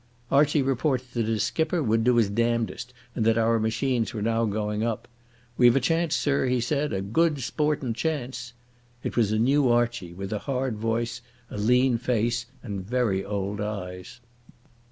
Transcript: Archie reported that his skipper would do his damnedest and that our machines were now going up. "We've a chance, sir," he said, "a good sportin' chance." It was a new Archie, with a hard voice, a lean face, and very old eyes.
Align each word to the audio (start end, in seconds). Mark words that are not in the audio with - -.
Archie 0.31 0.63
reported 0.63 1.05
that 1.13 1.27
his 1.27 1.43
skipper 1.43 1.83
would 1.83 2.03
do 2.03 2.15
his 2.15 2.27
damnedest 2.27 2.91
and 3.13 3.23
that 3.23 3.37
our 3.37 3.59
machines 3.59 4.15
were 4.15 4.21
now 4.23 4.45
going 4.45 4.81
up. 4.81 5.07
"We've 5.59 5.75
a 5.75 5.79
chance, 5.79 6.15
sir," 6.15 6.47
he 6.47 6.59
said, 6.59 6.91
"a 6.91 7.01
good 7.03 7.39
sportin' 7.43 7.93
chance." 7.93 8.53
It 9.03 9.15
was 9.15 9.31
a 9.31 9.37
new 9.37 9.69
Archie, 9.69 10.13
with 10.15 10.33
a 10.33 10.39
hard 10.39 10.77
voice, 10.77 11.21
a 11.51 11.57
lean 11.59 11.99
face, 11.99 12.47
and 12.63 12.83
very 12.83 13.23
old 13.23 13.61
eyes. 13.61 14.19